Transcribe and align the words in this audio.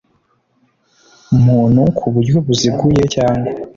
muntu 1.45 1.81
ku 1.97 2.05
buryo 2.13 2.37
buziguye 2.45 3.03
cyangwa 3.15 3.49